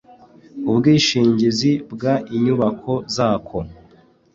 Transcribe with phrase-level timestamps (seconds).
[0.69, 2.01] ubwishingizi bw
[2.35, 3.57] inyubako zako